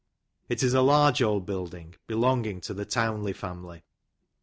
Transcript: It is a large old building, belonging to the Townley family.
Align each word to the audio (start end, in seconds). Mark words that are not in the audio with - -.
It 0.49 0.63
is 0.63 0.73
a 0.73 0.81
large 0.81 1.21
old 1.21 1.45
building, 1.45 1.93
belonging 2.07 2.59
to 2.61 2.73
the 2.73 2.85
Townley 2.85 3.33
family. 3.33 3.83